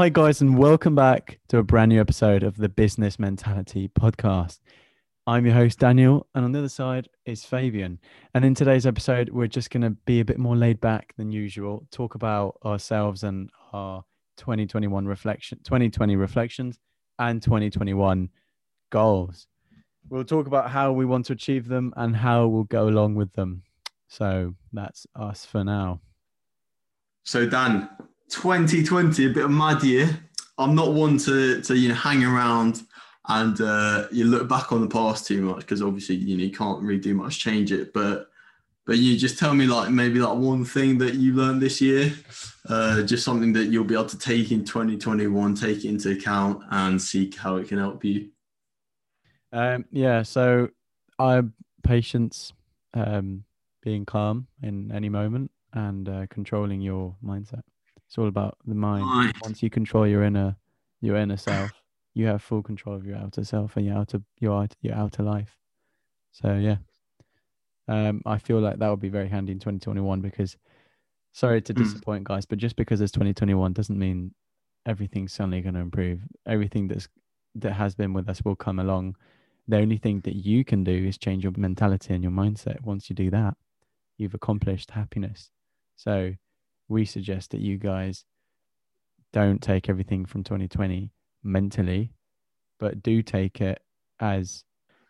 Hi, 0.00 0.08
guys, 0.08 0.40
and 0.40 0.56
welcome 0.56 0.94
back 0.94 1.40
to 1.48 1.58
a 1.58 1.62
brand 1.62 1.90
new 1.90 2.00
episode 2.00 2.42
of 2.42 2.56
the 2.56 2.70
Business 2.70 3.18
Mentality 3.18 3.86
Podcast. 3.86 4.60
I'm 5.26 5.44
your 5.44 5.54
host, 5.54 5.78
Daniel, 5.78 6.26
and 6.34 6.42
on 6.42 6.52
the 6.52 6.60
other 6.60 6.70
side 6.70 7.10
is 7.26 7.44
Fabian. 7.44 7.98
And 8.32 8.42
in 8.42 8.54
today's 8.54 8.86
episode, 8.86 9.28
we're 9.28 9.46
just 9.46 9.68
going 9.68 9.82
to 9.82 9.90
be 9.90 10.20
a 10.20 10.24
bit 10.24 10.38
more 10.38 10.56
laid 10.56 10.80
back 10.80 11.12
than 11.18 11.30
usual, 11.30 11.86
talk 11.90 12.14
about 12.14 12.56
ourselves 12.64 13.24
and 13.24 13.50
our 13.74 14.02
2021 14.38 15.04
reflection, 15.04 15.58
2020 15.64 16.16
reflections, 16.16 16.78
and 17.18 17.42
2021 17.42 18.30
goals. 18.88 19.48
We'll 20.08 20.24
talk 20.24 20.46
about 20.46 20.70
how 20.70 20.92
we 20.92 21.04
want 21.04 21.26
to 21.26 21.34
achieve 21.34 21.68
them 21.68 21.92
and 21.98 22.16
how 22.16 22.46
we'll 22.46 22.64
go 22.64 22.88
along 22.88 23.16
with 23.16 23.34
them. 23.34 23.64
So 24.08 24.54
that's 24.72 25.06
us 25.14 25.44
for 25.44 25.62
now. 25.62 26.00
So, 27.22 27.46
Dan, 27.46 27.90
2020, 28.30 29.26
a 29.26 29.28
bit 29.30 29.44
of 29.44 29.50
mad 29.50 29.82
year. 29.82 30.18
I'm 30.58 30.74
not 30.74 30.92
one 30.92 31.18
to, 31.18 31.60
to 31.62 31.76
you 31.76 31.88
know, 31.88 31.94
hang 31.94 32.24
around 32.24 32.82
and 33.30 33.60
uh, 33.60 34.06
you 34.10 34.24
look 34.24 34.48
back 34.48 34.72
on 34.72 34.80
the 34.80 34.88
past 34.88 35.26
too 35.26 35.40
much 35.42 35.60
because 35.60 35.82
obviously 35.82 36.16
you 36.16 36.36
know 36.36 36.42
you 36.42 36.50
can't 36.50 36.82
really 36.82 37.00
do 37.00 37.14
much 37.14 37.38
change 37.38 37.70
it. 37.70 37.92
But 37.92 38.28
but 38.86 38.98
you 38.98 39.16
just 39.16 39.38
tell 39.38 39.54
me 39.54 39.66
like 39.66 39.90
maybe 39.90 40.18
like 40.18 40.36
one 40.36 40.64
thing 40.64 40.98
that 40.98 41.14
you 41.14 41.34
learned 41.34 41.62
this 41.62 41.80
year, 41.80 42.12
uh, 42.68 43.02
just 43.02 43.24
something 43.24 43.52
that 43.52 43.66
you'll 43.66 43.84
be 43.84 43.94
able 43.94 44.06
to 44.06 44.18
take 44.18 44.50
in 44.50 44.64
2021, 44.64 45.54
take 45.54 45.84
into 45.84 46.10
account, 46.10 46.62
and 46.70 47.00
see 47.00 47.32
how 47.38 47.56
it 47.56 47.68
can 47.68 47.78
help 47.78 48.04
you. 48.04 48.30
Um, 49.52 49.84
yeah, 49.92 50.22
so 50.22 50.68
I 51.18 51.42
patience, 51.84 52.52
um, 52.94 53.44
being 53.82 54.04
calm 54.04 54.48
in 54.62 54.90
any 54.90 55.08
moment, 55.08 55.52
and 55.72 56.08
uh, 56.08 56.26
controlling 56.30 56.80
your 56.80 57.14
mindset. 57.24 57.62
It's 58.10 58.18
all 58.18 58.26
about 58.26 58.58
the 58.66 58.74
mind. 58.74 59.06
Nice. 59.06 59.32
Once 59.40 59.62
you 59.62 59.70
control 59.70 60.04
your 60.04 60.24
inner 60.24 60.56
your 61.00 61.14
inner 61.14 61.36
self, 61.36 61.80
you 62.12 62.26
have 62.26 62.42
full 62.42 62.60
control 62.60 62.96
of 62.96 63.06
your 63.06 63.16
outer 63.16 63.44
self 63.44 63.76
and 63.76 63.86
your 63.86 63.94
outer 63.96 64.20
your 64.40 64.66
your 64.82 64.96
outer 64.96 65.22
life. 65.22 65.56
So 66.32 66.56
yeah, 66.56 66.78
um, 67.86 68.20
I 68.26 68.38
feel 68.38 68.58
like 68.58 68.80
that 68.80 68.88
would 68.88 68.98
be 68.98 69.10
very 69.10 69.28
handy 69.28 69.52
in 69.52 69.60
2021 69.60 70.20
because, 70.20 70.56
sorry 71.30 71.62
to 71.62 71.72
Mm. 71.72 71.76
disappoint 71.76 72.24
guys, 72.24 72.46
but 72.46 72.58
just 72.58 72.74
because 72.74 73.00
it's 73.00 73.12
2021 73.12 73.72
doesn't 73.74 73.96
mean 73.96 74.34
everything's 74.86 75.32
suddenly 75.32 75.60
going 75.60 75.74
to 75.74 75.80
improve. 75.80 76.22
Everything 76.46 76.88
that's 76.88 77.08
that 77.54 77.74
has 77.74 77.94
been 77.94 78.12
with 78.12 78.28
us 78.28 78.42
will 78.44 78.56
come 78.56 78.80
along. 78.80 79.14
The 79.68 79.76
only 79.78 79.98
thing 79.98 80.20
that 80.22 80.34
you 80.34 80.64
can 80.64 80.82
do 80.82 80.92
is 81.06 81.16
change 81.16 81.44
your 81.44 81.52
mentality 81.56 82.12
and 82.12 82.24
your 82.24 82.32
mindset. 82.32 82.80
Once 82.80 83.08
you 83.08 83.14
do 83.14 83.30
that, 83.30 83.56
you've 84.18 84.34
accomplished 84.34 84.90
happiness. 84.90 85.52
So 85.94 86.34
we 86.90 87.04
suggest 87.04 87.52
that 87.52 87.60
you 87.60 87.78
guys 87.78 88.24
don't 89.32 89.62
take 89.62 89.88
everything 89.88 90.26
from 90.26 90.42
2020 90.42 91.12
mentally, 91.42 92.12
but 92.78 93.02
do 93.02 93.22
take 93.22 93.60
it 93.60 93.80
as 94.18 94.64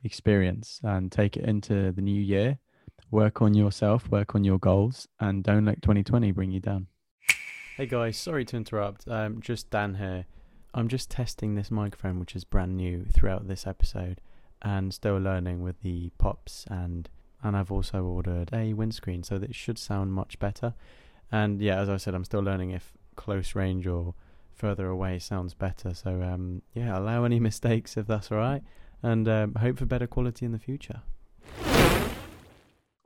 experience 0.04 0.80
and 0.84 1.10
take 1.10 1.36
it 1.36 1.44
into 1.44 1.90
the 1.90 2.02
new 2.02 2.20
year. 2.20 2.58
Work 3.10 3.42
on 3.42 3.54
yourself, 3.54 4.08
work 4.10 4.34
on 4.34 4.44
your 4.44 4.58
goals, 4.58 5.08
and 5.18 5.42
don't 5.42 5.64
let 5.64 5.82
2020 5.82 6.30
bring 6.32 6.52
you 6.52 6.60
down. 6.60 6.86
Hey 7.76 7.86
guys, 7.86 8.18
sorry 8.18 8.44
to 8.44 8.56
interrupt. 8.56 9.08
Um, 9.08 9.40
just 9.40 9.70
Dan 9.70 9.94
here. 9.94 10.26
I'm 10.74 10.86
just 10.86 11.10
testing 11.10 11.54
this 11.54 11.70
microphone, 11.70 12.20
which 12.20 12.36
is 12.36 12.44
brand 12.44 12.76
new 12.76 13.06
throughout 13.10 13.48
this 13.48 13.66
episode, 13.66 14.20
and 14.62 14.92
still 14.92 15.16
learning 15.16 15.62
with 15.62 15.80
the 15.80 16.12
pops 16.18 16.66
and 16.70 17.08
and 17.42 17.56
I've 17.56 17.72
also 17.72 18.04
ordered 18.04 18.50
a 18.52 18.74
windscreen, 18.74 19.22
so 19.22 19.38
that 19.38 19.48
it 19.48 19.56
should 19.56 19.78
sound 19.78 20.12
much 20.12 20.38
better. 20.38 20.74
And 21.32 21.60
yeah, 21.60 21.80
as 21.80 21.88
I 21.88 21.96
said, 21.96 22.14
I'm 22.14 22.24
still 22.24 22.40
learning 22.40 22.70
if 22.70 22.92
close 23.16 23.54
range 23.54 23.86
or 23.86 24.14
further 24.54 24.88
away 24.88 25.18
sounds 25.18 25.54
better. 25.54 25.94
So 25.94 26.22
um, 26.22 26.62
yeah, 26.74 26.98
allow 26.98 27.24
any 27.24 27.40
mistakes 27.50 27.96
if 27.96 28.06
that's 28.06 28.30
all 28.30 28.38
right, 28.38 28.62
and 29.02 29.28
um, 29.28 29.54
hope 29.54 29.78
for 29.78 29.86
better 29.86 30.06
quality 30.06 30.46
in 30.46 30.52
the 30.52 30.58
future. 30.58 31.02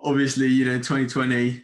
Obviously, 0.00 0.48
you 0.48 0.66
know, 0.66 0.76
2020, 0.76 1.62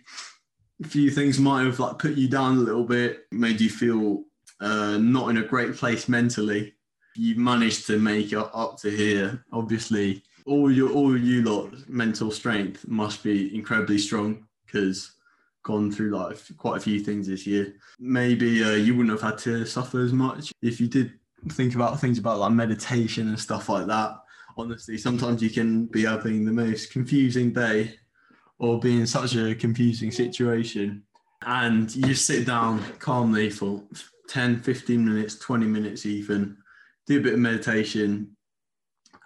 a 0.83 0.89
few 0.89 1.11
things 1.11 1.39
might 1.39 1.65
have 1.65 1.79
like 1.79 1.99
put 1.99 2.15
you 2.15 2.29
down 2.29 2.57
a 2.57 2.61
little 2.61 2.85
bit, 2.85 3.27
made 3.31 3.61
you 3.61 3.69
feel 3.69 4.25
uh, 4.61 4.97
not 4.99 5.29
in 5.29 5.39
a 5.39 5.43
great 5.43 5.75
place 5.75 6.09
mentally. 6.09 6.75
You've 7.17 7.39
managed 7.39 7.87
to 7.89 7.99
make 7.99 8.33
it 8.33 8.39
up 8.39 8.79
to 8.79 8.91
here. 8.91 9.45
Obviously, 9.53 10.23
all 10.47 10.71
your 10.71 10.91
all 10.91 11.17
you 11.19 11.43
lot 11.43 11.89
mental 11.89 12.31
strength 12.31 12.87
must 12.89 13.23
be 13.23 13.55
incredibly 13.55 13.99
strong 13.99 14.47
because 14.65 15.13
gone 15.71 15.91
through 15.93 16.11
like 16.11 16.37
quite 16.57 16.79
a 16.79 16.81
few 16.81 17.01
things 17.01 17.29
this 17.29 17.47
year. 17.47 17.75
Maybe 17.99 18.65
uh, 18.65 18.73
you 18.73 18.97
wouldn't 18.97 19.21
have 19.21 19.31
had 19.31 19.39
to 19.45 19.65
suffer 19.65 20.01
as 20.01 20.13
much 20.13 20.53
if 20.63 20.81
you 20.81 20.89
did 20.89 21.13
think 21.51 21.75
about 21.75 22.01
things 22.01 22.19
about 22.19 22.39
like 22.39 22.53
meditation 22.53 23.29
and 23.29 23.39
stuff 23.39 23.69
like 23.69 23.87
that. 23.87 24.17
Honestly, 24.57 24.99
sometimes 24.99 25.43
you 25.43 25.51
can 25.51 25.87
be 25.87 26.05
having 26.05 26.45
the 26.45 26.53
most 26.53 26.93
confusing 26.93 27.53
day 27.53 27.95
or 28.59 28.81
be 28.81 29.01
in 29.01 29.07
such 29.07 29.37
a 29.37 29.55
confusing 29.55 30.11
situation 30.11 31.03
and 31.47 31.95
you 31.95 32.15
sit 32.15 32.47
down 32.47 32.83
calmly 32.99 33.49
for 33.49 33.83
10 34.29 34.61
15 34.61 35.03
minutes 35.03 35.39
20 35.39 35.67
minutes 35.67 36.05
even 36.05 36.57
do 37.07 37.19
a 37.19 37.23
bit 37.23 37.33
of 37.33 37.39
meditation 37.39 38.37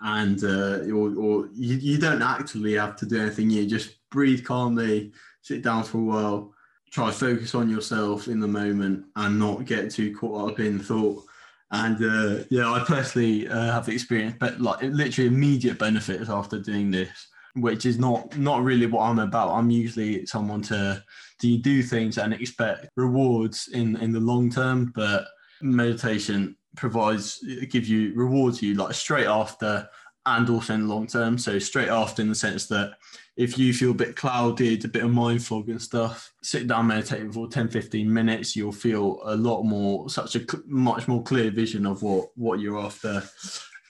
and 0.03 0.45
uh, 0.45 0.79
or, 0.95 1.15
or 1.17 1.49
you, 1.53 1.77
you 1.77 1.99
don't 1.99 2.23
actually 2.23 2.75
have 2.75 2.95
to 2.95 3.07
do 3.07 3.21
anything 3.21 3.51
you 3.51 3.67
just 3.67 3.97
breathe 4.11 4.45
calmly 4.45 5.13
sit 5.45 5.63
down 5.63 5.85
for 5.85 5.99
a 5.99 6.03
while 6.03 6.55
try 6.91 7.07
to 7.07 7.13
focus 7.13 7.55
on 7.57 7.69
yourself 7.69 8.29
in 8.29 8.39
the 8.39 8.47
moment 8.47 9.05
and 9.17 9.39
not 9.39 9.65
get 9.65 9.91
too 9.91 10.15
caught 10.15 10.53
up 10.53 10.61
in 10.61 10.79
thought. 10.79 11.25
And 11.71 11.97
uh, 12.05 12.45
yeah 12.51 12.71
i 12.71 12.85
personally 12.85 13.49
uh, 13.49 13.73
have 13.73 13.89
experienced 13.89 14.39
but 14.39 14.61
like 14.61 14.81
literally 14.83 15.29
immediate 15.29 15.79
benefits 15.79 16.29
after 16.29 16.61
doing 16.61 16.91
this 16.91 17.29
which 17.57 17.87
is 17.87 17.99
not 17.99 18.37
not 18.37 18.63
really 18.63 18.87
what 18.87 19.03
i'm 19.03 19.19
about. 19.19 19.55
I'm 19.55 19.71
usually 19.71 20.27
someone 20.27 20.63
to 20.63 21.03
do 21.41 21.59
do 21.59 21.83
things 21.83 22.19
and 22.19 22.33
expect 22.33 22.89
rewards 22.97 23.69
in 23.73 23.97
in 23.97 24.13
the 24.13 24.21
long 24.21 24.51
term 24.51 24.93
but 24.95 25.27
meditation 25.63 26.57
provides 26.77 27.45
gives 27.71 27.89
you 27.89 28.13
rewards 28.15 28.61
you 28.63 28.75
like 28.75 28.95
straight 28.95 29.27
after 29.27 29.89
and 30.27 30.49
also 30.49 30.75
in 30.75 30.87
the 30.87 30.95
long 30.95 31.07
term. 31.07 31.39
So 31.39 31.59
straight 31.59 31.89
after 31.89 32.23
in 32.23 32.29
the 32.29 32.35
sense 32.35 32.67
that 32.69 32.95
if 33.37 33.59
you 33.59 33.75
feel 33.75 33.91
a 33.91 33.95
bit 33.95 34.17
clouded 34.17 34.85
a 34.85 34.89
bit 34.89 35.05
of 35.05 35.13
mind 35.13 35.45
fog 35.45 35.69
and 35.69 35.83
stuff 35.83 36.33
sit 36.43 36.69
down 36.69 36.87
meditate 36.87 37.35
for 37.35 37.49
10 37.49 37.69
15 37.69 38.13
minutes 38.13 38.55
you'll 38.55 38.71
feel 38.71 39.21
a 39.25 39.35
lot 39.35 39.65
more 39.65 40.09
such 40.09 40.37
a 40.37 40.47
much 40.67 41.09
more 41.09 41.21
clear 41.23 41.51
vision 41.51 41.85
of 41.85 42.03
what 42.03 42.29
what 42.37 42.61
you're 42.61 42.79
after. 42.79 43.23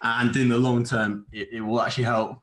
And 0.03 0.35
in 0.37 0.49
the 0.49 0.59
long 0.59 0.85
term 0.85 1.27
it, 1.33 1.49
it 1.53 1.61
will 1.61 1.81
actually 1.81 2.05
help 2.05 2.39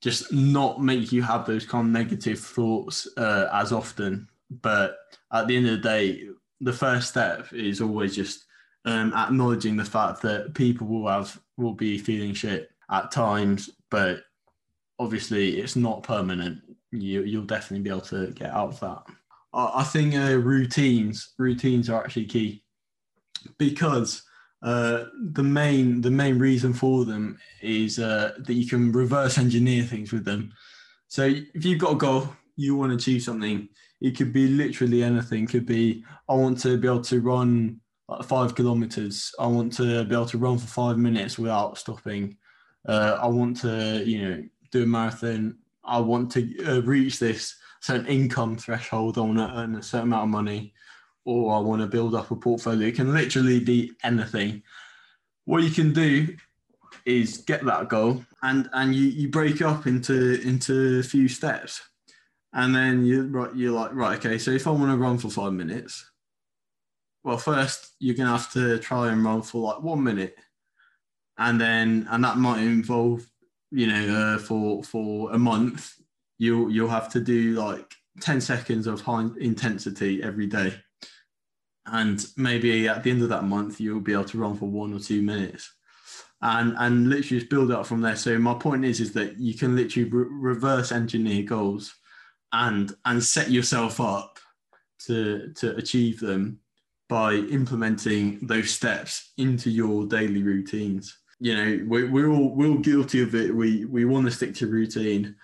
just 0.00 0.32
not 0.32 0.82
make 0.82 1.10
you 1.10 1.22
have 1.22 1.46
those 1.46 1.66
kind 1.66 1.86
of 1.86 1.92
negative 1.92 2.38
thoughts 2.38 3.08
uh, 3.16 3.48
as 3.52 3.72
often. 3.72 4.28
But 4.62 4.96
at 5.32 5.46
the 5.46 5.56
end 5.56 5.66
of 5.66 5.82
the 5.82 5.88
day 5.88 6.22
the 6.60 6.72
first 6.72 7.10
step 7.10 7.52
is 7.52 7.80
always 7.80 8.14
just 8.14 8.46
um, 8.86 9.12
acknowledging 9.14 9.76
the 9.76 9.84
fact 9.84 10.22
that 10.22 10.54
people 10.54 10.86
will 10.86 11.08
have 11.08 11.38
will 11.56 11.74
be 11.74 11.98
feeling 11.98 12.32
shit 12.32 12.70
at 12.90 13.10
times, 13.10 13.70
but 13.90 14.20
obviously 14.98 15.58
it's 15.60 15.76
not 15.76 16.02
permanent. 16.02 16.60
You 16.92 17.22
you'll 17.22 17.44
definitely 17.44 17.82
be 17.82 17.90
able 17.90 18.00
to 18.02 18.28
get 18.32 18.50
out 18.50 18.68
of 18.68 18.80
that. 18.80 19.02
I, 19.52 19.80
I 19.80 19.84
think 19.84 20.14
uh, 20.14 20.36
routines 20.36 21.34
routines 21.38 21.90
are 21.90 22.02
actually 22.02 22.26
key 22.26 22.62
because 23.58 24.22
uh, 24.62 25.04
the 25.32 25.42
main 25.42 26.00
the 26.00 26.10
main 26.10 26.38
reason 26.38 26.72
for 26.72 27.04
them 27.04 27.38
is 27.62 27.98
uh, 27.98 28.32
that 28.38 28.54
you 28.54 28.66
can 28.66 28.92
reverse 28.92 29.38
engineer 29.38 29.82
things 29.84 30.12
with 30.12 30.24
them. 30.24 30.52
So 31.08 31.24
if 31.24 31.64
you've 31.64 31.78
got 31.80 31.92
a 31.92 31.96
goal, 31.96 32.28
you 32.56 32.76
want 32.76 32.90
to 32.90 32.96
achieve 32.96 33.22
something. 33.22 33.68
It 34.00 34.16
could 34.16 34.32
be 34.32 34.48
literally 34.48 35.02
anything. 35.02 35.44
It 35.44 35.50
could 35.50 35.66
be 35.66 36.04
I 36.28 36.34
want 36.34 36.60
to 36.60 36.76
be 36.78 36.88
able 36.88 37.02
to 37.02 37.20
run 37.20 37.80
like 38.08 38.24
five 38.24 38.54
kilometers. 38.54 39.32
I 39.38 39.46
want 39.46 39.72
to 39.74 40.04
be 40.04 40.14
able 40.14 40.26
to 40.26 40.38
run 40.38 40.58
for 40.58 40.66
five 40.66 40.98
minutes 40.98 41.38
without 41.38 41.78
stopping. 41.78 42.36
Uh, 42.86 43.18
I 43.20 43.26
want 43.26 43.60
to, 43.62 44.02
you 44.04 44.22
know, 44.22 44.44
do 44.70 44.84
a 44.84 44.86
marathon. 44.86 45.58
I 45.84 45.98
want 46.00 46.30
to 46.32 46.64
uh, 46.64 46.82
reach 46.82 47.18
this 47.18 47.56
certain 47.80 48.06
income 48.06 48.56
threshold. 48.56 49.18
I 49.18 49.22
want 49.22 49.38
to 49.38 49.52
earn 49.54 49.74
a 49.74 49.82
certain 49.82 50.08
amount 50.08 50.24
of 50.24 50.28
money, 50.30 50.74
or 51.24 51.54
I 51.54 51.58
want 51.60 51.82
to 51.82 51.88
build 51.88 52.14
up 52.14 52.30
a 52.30 52.36
portfolio. 52.36 52.88
It 52.88 52.96
can 52.96 53.12
literally 53.12 53.60
be 53.60 53.92
anything. 54.02 54.62
What 55.44 55.62
you 55.62 55.70
can 55.70 55.92
do 55.92 56.36
is 57.04 57.38
get 57.38 57.64
that 57.64 57.88
goal, 57.88 58.24
and 58.42 58.68
and 58.72 58.94
you 58.94 59.06
you 59.06 59.28
break 59.28 59.62
up 59.62 59.86
into 59.86 60.40
into 60.42 60.98
a 60.98 61.02
few 61.02 61.28
steps, 61.28 61.80
and 62.52 62.74
then 62.74 63.04
you 63.04 63.28
right 63.28 63.54
you're 63.54 63.72
like 63.72 63.94
right 63.94 64.18
okay. 64.18 64.38
So 64.38 64.50
if 64.50 64.66
I 64.66 64.70
want 64.70 64.90
to 64.90 64.96
run 64.96 65.18
for 65.18 65.30
five 65.30 65.52
minutes, 65.52 66.10
well, 67.22 67.38
first 67.38 67.94
you're 68.00 68.16
gonna 68.16 68.30
have 68.30 68.52
to 68.52 68.78
try 68.78 69.10
and 69.10 69.24
run 69.24 69.42
for 69.42 69.72
like 69.72 69.82
one 69.82 70.02
minute, 70.02 70.36
and 71.38 71.60
then 71.60 72.06
and 72.10 72.24
that 72.24 72.38
might 72.38 72.60
involve, 72.62 73.26
you 73.70 73.86
know, 73.86 74.16
uh, 74.16 74.38
for 74.38 74.82
for 74.84 75.32
a 75.32 75.38
month, 75.38 75.92
you'll 76.38 76.70
you'll 76.70 76.88
have 76.88 77.10
to 77.12 77.20
do 77.20 77.52
like 77.54 77.94
ten 78.20 78.40
seconds 78.40 78.86
of 78.86 79.00
high 79.02 79.28
intensity 79.40 80.22
every 80.22 80.46
day. 80.46 80.74
and 81.86 82.26
maybe 82.36 82.88
at 82.88 83.02
the 83.02 83.10
end 83.10 83.22
of 83.22 83.28
that 83.28 83.44
month 83.44 83.80
you'll 83.80 84.00
be 84.00 84.12
able 84.12 84.24
to 84.24 84.38
run 84.38 84.56
for 84.56 84.66
one 84.66 84.92
or 84.92 84.98
two 84.98 85.22
minutes. 85.22 85.72
And 86.42 86.74
and 86.78 87.08
literally 87.08 87.40
just 87.40 87.50
build 87.50 87.70
up 87.72 87.86
from 87.86 88.00
there. 88.02 88.16
So 88.16 88.38
my 88.38 88.54
point 88.54 88.84
is 88.84 89.00
is 89.00 89.12
that 89.14 89.38
you 89.38 89.54
can 89.54 89.74
literally 89.76 90.08
re- 90.10 90.26
reverse 90.30 90.92
engineer 90.92 91.42
goals 91.44 91.94
and 92.52 92.94
and 93.04 93.22
set 93.22 93.50
yourself 93.50 94.00
up 94.00 94.38
to 95.06 95.52
to 95.54 95.76
achieve 95.76 96.20
them 96.20 96.60
by 97.08 97.34
implementing 97.34 98.38
those 98.42 98.70
steps 98.70 99.32
into 99.38 99.70
your 99.70 100.06
daily 100.06 100.42
routines 100.42 101.16
you 101.40 101.54
know 101.54 101.84
we, 101.86 102.04
we're 102.04 102.30
all 102.30 102.54
we're 102.54 102.68
all 102.68 102.78
guilty 102.78 103.22
of 103.22 103.34
it. 103.34 103.54
We 103.54 103.84
we 103.84 104.04
want 104.04 104.26
to 104.26 104.32
stick 104.32 104.54
to 104.56 104.66
routine 104.66 105.36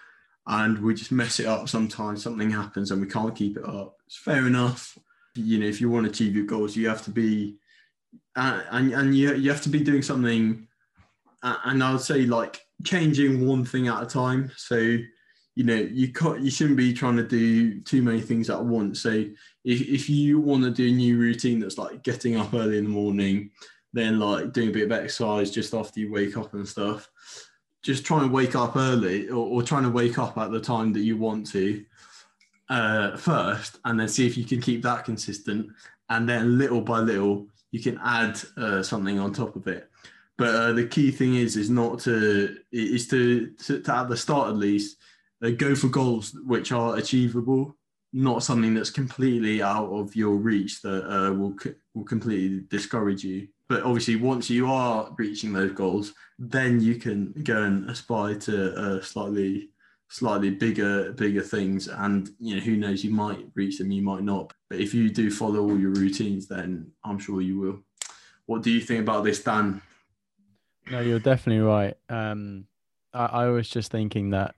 and 0.47 0.79
we 0.79 0.95
just 0.95 1.13
mess 1.13 1.39
it 1.39 1.47
up 1.47 1.69
sometimes 1.69 2.23
something 2.23 2.51
happens 2.51 2.91
and 2.91 3.01
we 3.01 3.07
can't 3.07 3.37
keep 3.37 3.57
it 3.57 3.65
up. 3.65 3.97
It's 4.07 4.17
fair 4.17 4.47
enough. 4.47 4.99
You 5.35 5.59
know 5.61 5.67
if 5.67 5.81
you 5.81 5.91
want 5.91 6.05
to 6.05 6.11
achieve 6.11 6.37
your 6.37 6.47
goals 6.47 6.77
you 6.77 6.89
have 6.89 7.05
to 7.05 7.11
be 7.11 7.57
and 8.37 8.93
and 8.93 9.17
you, 9.17 9.35
you 9.35 9.51
have 9.51 9.63
to 9.63 9.69
be 9.69 9.81
doing 9.81 10.03
something 10.03 10.67
and 11.43 11.83
i 11.83 11.91
would 11.91 12.01
say 12.01 12.23
like 12.23 12.61
changing 12.85 13.47
one 13.47 13.65
thing 13.65 13.89
at 13.89 14.03
a 14.03 14.07
time. 14.07 14.51
So 14.57 14.77
you 15.55 15.65
know 15.65 15.75
you 15.75 16.13
can't 16.13 16.41
you 16.41 16.51
shouldn't 16.51 16.79
be 16.79 16.95
trying 16.95 17.17
to 17.17 17.23
do 17.23 17.81
too 17.81 18.03
many 18.03 18.21
things 18.21 18.51
at 18.51 18.65
once. 18.65 19.03
So 19.03 19.11
if, 19.11 19.81
if 19.83 20.09
you 20.09 20.41
want 20.41 20.65
to 20.65 20.71
do 20.71 20.89
a 20.89 20.93
new 20.93 21.19
routine 21.19 21.61
that's 21.61 21.79
like 21.79 22.03
getting 22.03 22.37
up 22.37 22.55
early 22.55 22.79
in 22.79 22.85
the 22.85 22.91
morning 22.91 23.51
then 23.93 24.19
like 24.19 24.53
doing 24.53 24.69
a 24.69 24.73
bit 24.73 24.85
of 24.85 24.93
exercise 24.93 25.51
just 25.51 25.75
after 25.75 26.01
you 26.01 26.13
wake 26.13 26.37
up 26.37 26.55
and 26.55 26.67
stuff. 26.67 27.11
Just 27.83 28.05
try 28.05 28.23
and 28.23 28.33
wake 28.33 28.55
up 28.55 28.77
early 28.77 29.29
or, 29.29 29.47
or 29.47 29.63
trying 29.63 29.83
to 29.83 29.91
wake 29.91 30.19
up 30.19 30.39
at 30.39 30.51
the 30.51 30.61
time 30.61 30.93
that 30.93 31.01
you 31.01 31.17
want 31.17 31.47
to 31.49 31.85
uh, 32.69 33.17
first 33.17 33.79
and 33.85 33.99
then 33.99 34.09
see 34.09 34.27
if 34.27 34.37
you 34.37 34.45
can 34.45 34.61
keep 34.61 34.83
that 34.83 35.05
consistent. 35.05 35.69
And 36.09 36.29
then 36.29 36.59
little 36.59 36.81
by 36.81 37.01
little 37.01 37.49
you 37.71 37.81
can 37.81 37.99
add 38.05 38.41
uh, 38.57 38.83
something 38.83 39.19
on 39.19 39.33
top 39.33 39.57
of 39.57 39.67
it. 39.67 39.91
But 40.39 40.55
uh, 40.55 40.73
the 40.73 40.87
key 40.87 41.11
thing 41.11 41.35
is 41.35 41.57
is 41.57 41.71
not 41.71 41.99
to 42.01 42.57
is 42.71 43.09
to, 43.09 43.51
to, 43.65 43.81
to 43.81 43.95
at 43.95 44.09
the 44.09 44.17
start 44.17 44.49
at 44.49 44.57
least 44.57 44.97
uh, 45.43 45.51
go 45.51 45.75
for 45.75 45.89
goals 45.89 46.37
which 46.47 46.73
are 46.73 46.97
achievable 46.97 47.77
not 48.13 48.43
something 48.43 48.75
that's 48.75 48.91
completely 48.91 49.63
out 49.63 49.89
of 49.89 50.15
your 50.15 50.37
reach 50.37 50.83
that 50.83 51.05
uh, 51.09 51.33
will 51.33 51.57
will 51.95 52.05
completely 52.05 52.65
discourage 52.69 53.25
you 53.25 53.49
but 53.69 53.83
obviously 53.83 54.17
once 54.17 54.51
you 54.51 54.71
are 54.71 55.15
reaching 55.19 55.53
those 55.53 55.73
goals 55.73 56.13
then 56.39 56.81
you 56.81 56.97
can 56.97 57.33
go 57.45 57.63
and 57.63 57.89
aspire 57.89 58.35
to 58.35 58.75
uh, 58.75 59.01
slightly 59.01 59.71
slightly 60.13 60.51
bigger 60.51 61.13
bigger 61.13 61.41
things. 61.41 61.89
And 61.89 62.29
you 62.39 62.57
know 62.57 62.61
who 62.61 62.77
knows 62.77 63.03
you 63.03 63.11
might 63.11 63.47
reach 63.55 63.79
them 63.79 63.91
you 63.91 64.03
might 64.03 64.23
not. 64.23 64.53
But 64.69 64.81
if 64.81 64.93
you 64.93 65.09
do 65.09 65.31
follow 65.31 65.61
all 65.61 65.79
your 65.79 65.93
routines 65.93 66.47
then 66.47 66.91
i'm 67.05 67.19
sure 67.19 67.41
you 67.41 67.59
will. 67.59 67.79
What 68.47 68.63
do 68.63 68.71
you 68.71 68.81
think 68.81 69.01
about 69.01 69.25
this 69.25 69.43
dan? 69.43 69.81
No 70.91 71.01
you're 71.01 71.19
definitely 71.19 71.65
right. 71.65 71.97
Um 72.09 72.67
i, 73.15 73.25
I 73.25 73.47
was 73.47 73.69
just 73.69 73.91
thinking 73.91 74.31
that 74.31 74.55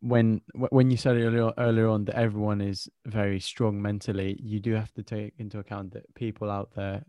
when 0.00 0.40
when 0.54 0.90
you 0.90 0.96
said 0.96 1.16
earlier, 1.16 1.52
earlier 1.58 1.88
on 1.88 2.04
that 2.04 2.14
everyone 2.14 2.60
is 2.60 2.88
very 3.06 3.40
strong 3.40 3.80
mentally 3.80 4.38
you 4.42 4.60
do 4.60 4.72
have 4.74 4.92
to 4.92 5.02
take 5.02 5.32
into 5.38 5.58
account 5.58 5.92
that 5.94 6.14
people 6.14 6.50
out 6.50 6.70
there 6.76 7.02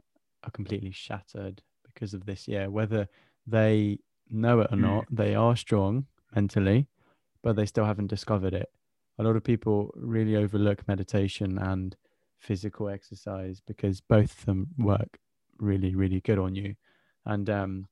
are 0.48 0.52
completely 0.52 0.92
shattered 0.92 1.62
because 1.84 2.14
of 2.14 2.26
this 2.26 2.48
year 2.48 2.70
whether 2.70 3.08
they 3.46 4.00
know 4.30 4.60
it 4.62 4.68
or 4.72 4.78
not 4.78 5.06
they 5.12 5.36
are 5.36 5.56
strong 5.56 6.06
mentally 6.36 6.88
but 7.48 7.56
they 7.56 7.66
still 7.66 7.86
haven't 7.86 8.08
discovered 8.08 8.54
it. 8.54 8.70
A 9.20 9.24
lot 9.24 9.38
of 9.38 9.44
people 9.44 9.94
really 9.96 10.36
overlook 10.36 10.86
meditation 10.88 11.58
and 11.58 11.96
physical 12.40 12.90
exercise 12.90 13.62
because 13.66 14.02
both 14.02 14.40
of 14.40 14.46
them 14.46 14.68
work 14.78 15.18
really, 15.60 15.96
really 15.96 16.20
good 16.22 16.40
on 16.40 16.56
you. 16.56 16.76
And 17.26 17.50
um, 17.50 17.88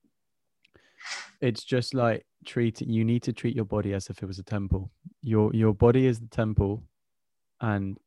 it's 1.42 1.64
just 1.64 1.94
like 1.94 2.26
treat 2.46 2.82
you 2.82 3.06
need 3.06 3.24
to 3.24 3.34
treat 3.34 3.56
your 3.56 3.66
body 3.66 3.94
as 3.94 4.10
if 4.10 4.22
it 4.22 4.26
was 4.26 4.40
a 4.40 4.44
temple. 4.44 4.92
Your 5.22 5.54
your 5.54 5.74
body 5.74 6.06
is 6.06 6.20
the 6.20 6.28
temple, 6.28 6.84
and 7.62 7.98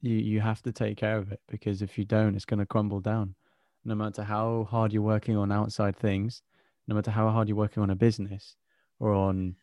you 0.00 0.16
you 0.16 0.40
have 0.40 0.62
to 0.62 0.72
take 0.72 0.96
care 0.96 1.18
of 1.18 1.32
it 1.32 1.40
because 1.48 1.82
if 1.82 1.98
you 1.98 2.04
don't, 2.04 2.34
it's 2.34 2.44
going 2.44 2.60
to 2.60 2.66
crumble 2.66 3.00
down. 3.00 3.34
No 3.84 3.94
matter 3.94 4.22
how 4.22 4.66
hard 4.70 4.92
you're 4.92 5.02
working 5.02 5.36
on 5.36 5.50
outside 5.50 5.96
things, 5.96 6.42
no 6.86 6.94
matter 6.94 7.10
how 7.10 7.30
hard 7.30 7.48
you're 7.48 7.56
working 7.56 7.82
on 7.82 7.90
a 7.90 7.96
business 7.96 8.56
or 8.98 9.12
on 9.12 9.56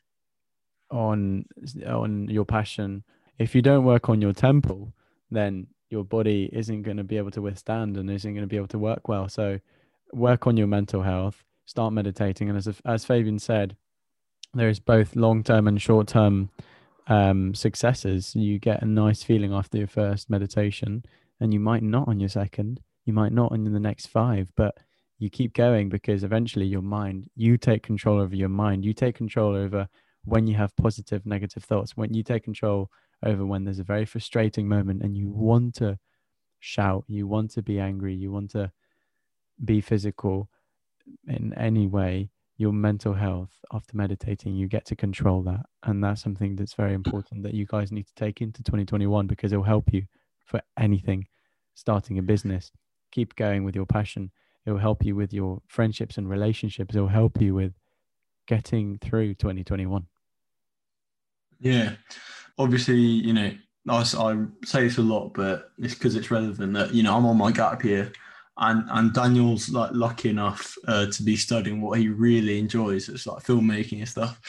on 0.91 1.45
on 1.87 2.27
your 2.29 2.45
passion 2.45 3.03
if 3.39 3.55
you 3.55 3.61
don't 3.61 3.83
work 3.83 4.07
on 4.07 4.21
your 4.21 4.33
temple 4.33 4.93
then 5.31 5.67
your 5.89 6.03
body 6.03 6.49
isn't 6.53 6.83
going 6.83 6.97
to 6.97 7.03
be 7.03 7.17
able 7.17 7.31
to 7.31 7.41
withstand 7.41 7.97
and 7.97 8.09
isn't 8.09 8.33
going 8.33 8.43
to 8.43 8.47
be 8.47 8.57
able 8.57 8.67
to 8.67 8.79
work 8.79 9.07
well. 9.07 9.29
So 9.29 9.59
work 10.13 10.47
on 10.47 10.57
your 10.57 10.67
mental 10.67 11.01
health 11.01 11.43
start 11.65 11.93
meditating 11.93 12.47
and 12.47 12.57
as 12.57 12.67
as 12.85 13.05
fabian 13.05 13.39
said 13.39 13.75
there 14.53 14.69
is 14.69 14.79
both 14.79 15.15
long-term 15.15 15.67
and 15.67 15.81
short-term 15.81 16.49
um, 17.07 17.53
successes. 17.53 18.35
You 18.35 18.57
get 18.57 18.81
a 18.81 18.85
nice 18.85 19.21
feeling 19.21 19.51
after 19.51 19.77
your 19.77 19.87
first 19.87 20.29
meditation 20.29 21.03
and 21.41 21.53
you 21.53 21.59
might 21.59 21.83
not 21.83 22.07
on 22.07 22.21
your 22.21 22.29
second 22.29 22.79
you 23.05 23.13
might 23.13 23.31
not 23.31 23.51
in 23.51 23.71
the 23.71 23.79
next 23.79 24.07
five 24.07 24.51
but 24.55 24.77
you 25.17 25.29
keep 25.29 25.53
going 25.53 25.87
because 25.87 26.23
eventually 26.23 26.65
your 26.65 26.81
mind 26.81 27.29
you 27.35 27.57
take 27.57 27.83
control 27.83 28.19
over 28.19 28.35
your 28.35 28.49
mind 28.49 28.83
you 28.83 28.93
take 28.93 29.15
control 29.15 29.55
over 29.55 29.87
when 30.25 30.47
you 30.47 30.55
have 30.55 30.75
positive, 30.75 31.25
negative 31.25 31.63
thoughts, 31.63 31.95
when 31.95 32.13
you 32.13 32.23
take 32.23 32.43
control 32.43 32.89
over 33.23 33.45
when 33.45 33.63
there's 33.63 33.79
a 33.79 33.83
very 33.83 34.05
frustrating 34.05 34.67
moment 34.67 35.01
and 35.01 35.15
you 35.15 35.29
want 35.29 35.75
to 35.75 35.97
shout, 36.59 37.05
you 37.07 37.27
want 37.27 37.51
to 37.51 37.61
be 37.61 37.79
angry, 37.79 38.13
you 38.13 38.31
want 38.31 38.51
to 38.51 38.71
be 39.63 39.79
physical 39.79 40.49
in 41.27 41.53
any 41.53 41.87
way, 41.87 42.29
your 42.57 42.73
mental 42.73 43.13
health 43.13 43.59
after 43.71 43.95
meditating, 43.95 44.55
you 44.55 44.67
get 44.67 44.85
to 44.85 44.95
control 44.95 45.43
that. 45.43 45.61
And 45.83 46.03
that's 46.03 46.21
something 46.21 46.55
that's 46.55 46.73
very 46.73 46.93
important 46.93 47.43
that 47.43 47.53
you 47.53 47.65
guys 47.65 47.91
need 47.91 48.07
to 48.07 48.15
take 48.15 48.41
into 48.41 48.63
2021 48.63 49.27
because 49.27 49.53
it'll 49.53 49.63
help 49.63 49.93
you 49.93 50.03
for 50.43 50.61
anything 50.77 51.27
starting 51.75 52.17
a 52.17 52.23
business. 52.23 52.71
Keep 53.15 53.37
going 53.37 53.63
with 53.63 53.77
your 53.77 53.85
passion. 53.85 54.29
It'll 54.65 54.77
help 54.77 55.05
you 55.05 55.15
with 55.15 55.31
your 55.31 55.61
friendships 55.67 56.17
and 56.17 56.29
relationships. 56.29 56.95
It'll 56.95 57.07
help 57.07 57.39
you 57.41 57.55
with 57.55 57.71
getting 58.45 58.97
through 58.97 59.35
2021. 59.35 60.05
Yeah, 61.61 61.93
obviously, 62.57 62.99
you 62.99 63.31
know, 63.31 63.51
I, 63.87 64.01
I 64.01 64.45
say 64.65 64.81
this 64.83 64.97
a 64.97 65.01
lot, 65.01 65.33
but 65.33 65.69
it's 65.77 65.93
because 65.93 66.17
it's 66.17 66.29
relevant 66.29 66.73
that 66.73 66.93
you 66.93 67.03
know 67.03 67.15
I'm 67.15 67.25
on 67.25 67.37
my 67.37 67.53
gap 67.53 67.85
year, 67.85 68.11
and 68.57 68.83
and 68.89 69.13
Daniel's 69.13 69.69
like 69.69 69.91
lucky 69.93 70.29
enough 70.29 70.75
uh, 70.85 71.05
to 71.05 71.23
be 71.23 71.37
studying 71.37 71.79
what 71.79 71.97
he 71.99 72.09
really 72.09 72.59
enjoys. 72.59 73.07
It's 73.07 73.25
like 73.25 73.43
filmmaking 73.43 73.99
and 73.99 74.09
stuff, 74.09 74.41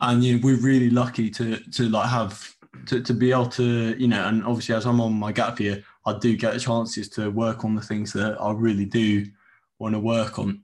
and 0.00 0.24
you 0.24 0.34
know 0.34 0.40
we're 0.42 0.56
really 0.56 0.90
lucky 0.90 1.30
to 1.30 1.56
to 1.56 1.88
like 1.88 2.08
have 2.08 2.52
to, 2.86 3.00
to 3.00 3.14
be 3.14 3.30
able 3.30 3.46
to 3.50 3.94
you 3.96 4.08
know, 4.08 4.26
and 4.26 4.44
obviously 4.44 4.74
as 4.74 4.86
I'm 4.86 5.00
on 5.00 5.12
my 5.12 5.30
gap 5.30 5.60
year, 5.60 5.84
I 6.04 6.18
do 6.18 6.36
get 6.36 6.60
chances 6.60 7.08
to 7.10 7.30
work 7.30 7.64
on 7.64 7.74
the 7.74 7.82
things 7.82 8.12
that 8.14 8.40
I 8.40 8.52
really 8.52 8.86
do 8.86 9.26
want 9.78 9.94
to 9.94 10.00
work 10.00 10.38
on. 10.38 10.62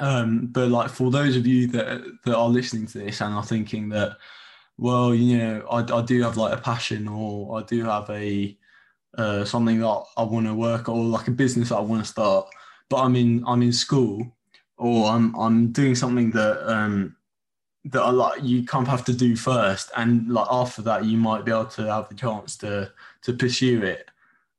Um, 0.00 0.46
but 0.46 0.68
like 0.68 0.90
for 0.90 1.10
those 1.10 1.36
of 1.36 1.46
you 1.46 1.66
that 1.68 2.02
that 2.24 2.36
are 2.36 2.48
listening 2.48 2.86
to 2.88 2.98
this 2.98 3.20
and 3.20 3.34
are 3.34 3.44
thinking 3.44 3.88
that 3.90 4.16
well, 4.78 5.14
you 5.14 5.38
know, 5.38 5.66
I, 5.70 5.80
I 5.80 6.02
do 6.02 6.22
have 6.22 6.36
like 6.36 6.58
a 6.58 6.60
passion 6.60 7.06
or 7.06 7.60
I 7.60 7.62
do 7.62 7.84
have 7.84 8.08
a 8.10 8.56
uh, 9.16 9.44
something 9.44 9.80
that 9.80 10.04
I 10.16 10.22
want 10.22 10.46
to 10.46 10.54
work 10.54 10.88
or 10.88 11.04
like 11.04 11.28
a 11.28 11.32
business 11.32 11.68
that 11.68 11.76
I 11.76 11.80
want 11.80 12.02
to 12.02 12.10
start, 12.10 12.48
but 12.88 13.02
I'm 13.02 13.14
in 13.16 13.44
I'm 13.46 13.62
in 13.62 13.72
school 13.72 14.34
or 14.78 15.08
I'm 15.10 15.34
I'm 15.38 15.72
doing 15.72 15.94
something 15.94 16.30
that 16.32 16.72
um 16.72 17.16
that 17.84 18.00
I 18.00 18.10
like 18.10 18.42
you 18.42 18.64
kind 18.64 18.86
of 18.86 18.90
have 18.90 19.04
to 19.06 19.12
do 19.12 19.36
first, 19.36 19.90
and 19.96 20.28
like 20.28 20.46
after 20.50 20.82
that 20.82 21.04
you 21.04 21.18
might 21.18 21.44
be 21.44 21.52
able 21.52 21.66
to 21.66 21.92
have 21.92 22.08
the 22.08 22.14
chance 22.14 22.56
to 22.58 22.92
to 23.22 23.32
pursue 23.34 23.82
it. 23.82 24.08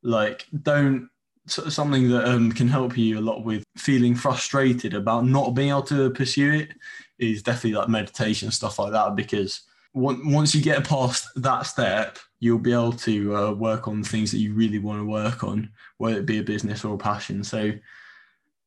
Like 0.03 0.45
don't 0.63 1.09
something 1.45 2.09
that 2.09 2.25
um, 2.25 2.51
can 2.51 2.67
help 2.67 2.97
you 2.97 3.19
a 3.19 3.21
lot 3.21 3.43
with 3.43 3.63
feeling 3.77 4.15
frustrated 4.15 4.93
about 4.93 5.25
not 5.25 5.53
being 5.53 5.69
able 5.69 5.81
to 5.81 6.09
pursue 6.11 6.53
it 6.53 6.71
is 7.19 7.43
definitely 7.43 7.73
like 7.73 7.89
meditation 7.89 8.49
stuff 8.49 8.79
like 8.79 8.93
that 8.93 9.13
because 9.15 9.63
once 9.93 10.55
you 10.55 10.61
get 10.61 10.87
past 10.87 11.27
that 11.35 11.63
step, 11.63 12.17
you'll 12.39 12.57
be 12.57 12.73
able 12.73 12.93
to 12.93 13.35
uh, 13.35 13.51
work 13.51 13.87
on 13.87 14.03
things 14.03 14.31
that 14.31 14.39
you 14.39 14.53
really 14.53 14.79
want 14.79 14.99
to 14.99 15.05
work 15.05 15.43
on, 15.43 15.69
whether 15.97 16.17
it 16.17 16.25
be 16.25 16.39
a 16.39 16.43
business 16.43 16.83
or 16.83 16.95
a 16.95 16.97
passion. 16.97 17.43
So, 17.43 17.73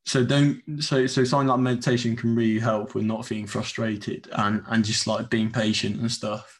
so 0.05 0.25
don't 0.25 0.63
so 0.81 1.07
so 1.09 1.25
something 1.25 1.49
like 1.49 1.59
meditation 1.59 2.15
can 2.15 2.37
really 2.37 2.61
help 2.61 2.95
with 2.95 3.05
not 3.05 3.27
feeling 3.27 3.49
frustrated 3.49 4.29
and 4.35 4.63
and 4.69 4.85
just 4.85 5.09
like 5.09 5.29
being 5.29 5.51
patient 5.51 6.01
and 6.01 6.11
stuff. 6.11 6.56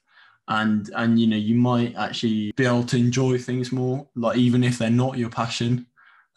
And 0.49 0.89
and 0.95 1.19
you 1.19 1.27
know 1.27 1.37
you 1.37 1.57
might 1.57 1.97
actually 1.97 2.53
be 2.53 2.67
able 2.67 2.85
to 2.85 2.97
enjoy 2.97 3.39
things 3.39 3.73
more, 3.73 4.07
like 4.15 4.39
even 4.39 4.63
if 4.63 4.79
they're 4.79 4.91
not 4.91 5.19
your 5.19 5.31
passion. 5.31 5.87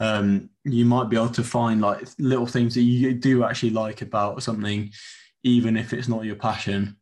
Um, 0.02 0.50
you 0.64 0.86
might 0.86 1.10
be 1.10 1.18
able 1.18 1.30
to 1.30 1.44
find 1.44 1.82
like 1.82 2.08
little 2.20 2.46
things 2.46 2.74
that 2.76 2.84
you 2.84 3.14
do 3.14 3.44
actually 3.44 3.72
like 3.72 4.02
about 4.02 4.42
something, 4.42 4.92
even 5.44 5.76
if 5.76 5.92
it's 5.92 6.08
not 6.08 6.24
your 6.24 6.38
passion 6.38 6.96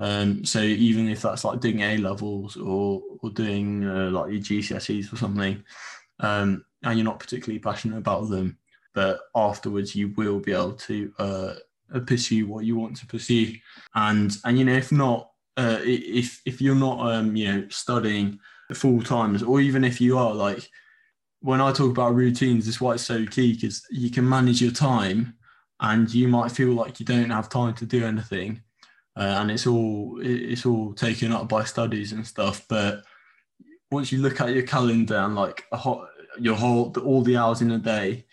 um, 0.00 0.44
so 0.46 0.60
even 0.60 1.08
if 1.08 1.22
that's 1.22 1.44
like 1.44 1.60
doing 1.60 1.80
A 1.80 1.98
levels 1.98 2.56
or 2.56 3.02
or 3.20 3.30
doing 3.30 3.86
uh, 3.86 4.10
like 4.10 4.32
your 4.32 4.40
GCSEs 4.40 5.12
or 5.12 5.16
something, 5.16 5.62
um, 6.20 6.64
and 6.82 6.98
you're 6.98 7.04
not 7.04 7.20
particularly 7.20 7.58
passionate 7.58 7.98
about 7.98 8.30
them, 8.30 8.56
but 8.94 9.20
afterwards 9.36 9.94
you 9.94 10.08
will 10.16 10.40
be 10.40 10.52
able 10.52 10.72
to 10.72 11.12
uh, 11.18 11.54
pursue 12.06 12.46
what 12.46 12.64
you 12.64 12.76
want 12.76 12.96
to 12.96 13.06
pursue. 13.06 13.52
And 13.94 14.34
and 14.44 14.58
you 14.58 14.64
know, 14.64 14.72
if 14.72 14.90
not, 14.90 15.29
uh, 15.60 15.80
if 15.82 16.40
if 16.46 16.60
you're 16.60 16.74
not 16.74 16.98
um, 17.12 17.36
you 17.36 17.52
know 17.52 17.68
studying 17.68 18.38
full 18.72 19.02
times, 19.02 19.42
or 19.42 19.60
even 19.60 19.84
if 19.84 20.00
you 20.00 20.16
are 20.16 20.34
like 20.34 20.68
when 21.40 21.60
I 21.60 21.72
talk 21.72 21.90
about 21.90 22.14
routines, 22.14 22.66
this 22.66 22.76
is 22.76 22.80
why 22.80 22.94
it's 22.94 23.04
so 23.04 23.26
key 23.26 23.54
because 23.54 23.82
you 23.90 24.10
can 24.10 24.28
manage 24.28 24.62
your 24.62 24.72
time, 24.72 25.34
and 25.80 26.12
you 26.12 26.28
might 26.28 26.52
feel 26.52 26.72
like 26.72 26.98
you 26.98 27.06
don't 27.06 27.30
have 27.30 27.48
time 27.48 27.74
to 27.74 27.84
do 27.86 28.04
anything, 28.04 28.62
uh, 29.16 29.36
and 29.38 29.50
it's 29.50 29.66
all 29.66 30.18
it's 30.22 30.64
all 30.64 30.94
taken 30.94 31.32
up 31.32 31.48
by 31.48 31.64
studies 31.64 32.12
and 32.12 32.26
stuff. 32.26 32.64
But 32.68 33.04
once 33.90 34.12
you 34.12 34.22
look 34.22 34.40
at 34.40 34.54
your 34.54 34.62
calendar 34.62 35.16
and 35.16 35.34
like 35.34 35.64
a 35.72 35.76
hot, 35.76 36.08
your 36.38 36.56
whole 36.56 36.94
all 37.04 37.22
the 37.22 37.36
hours 37.36 37.60
in 37.60 37.70
a 37.72 37.78
day, 37.78 38.24